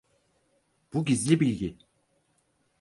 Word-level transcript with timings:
Bu 0.93 1.05
gizli 1.05 1.39
bilgi. 1.39 1.77